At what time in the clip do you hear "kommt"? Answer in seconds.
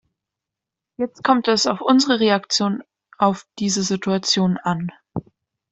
1.23-1.47